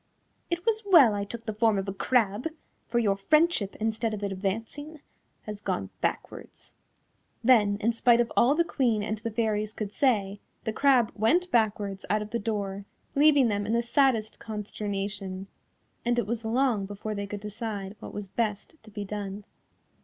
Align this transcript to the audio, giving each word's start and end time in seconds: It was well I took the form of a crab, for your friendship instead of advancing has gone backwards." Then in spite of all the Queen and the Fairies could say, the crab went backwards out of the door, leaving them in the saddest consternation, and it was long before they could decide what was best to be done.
It 0.49 0.65
was 0.65 0.81
well 0.83 1.13
I 1.13 1.23
took 1.25 1.45
the 1.45 1.53
form 1.53 1.77
of 1.77 1.87
a 1.87 1.93
crab, 1.93 2.47
for 2.87 2.97
your 2.97 3.15
friendship 3.15 3.75
instead 3.79 4.15
of 4.15 4.23
advancing 4.23 4.99
has 5.43 5.61
gone 5.61 5.91
backwards." 6.01 6.73
Then 7.43 7.77
in 7.79 7.91
spite 7.91 8.19
of 8.19 8.31
all 8.35 8.55
the 8.55 8.63
Queen 8.63 9.03
and 9.03 9.19
the 9.19 9.29
Fairies 9.29 9.73
could 9.73 9.91
say, 9.91 10.39
the 10.63 10.73
crab 10.73 11.11
went 11.13 11.51
backwards 11.51 12.03
out 12.09 12.23
of 12.23 12.31
the 12.31 12.39
door, 12.39 12.85
leaving 13.13 13.47
them 13.47 13.67
in 13.67 13.73
the 13.73 13.83
saddest 13.83 14.39
consternation, 14.39 15.45
and 16.03 16.17
it 16.17 16.25
was 16.25 16.43
long 16.43 16.87
before 16.87 17.13
they 17.13 17.27
could 17.27 17.41
decide 17.41 17.95
what 17.99 18.11
was 18.11 18.27
best 18.27 18.73
to 18.81 18.89
be 18.89 19.05
done. 19.05 19.43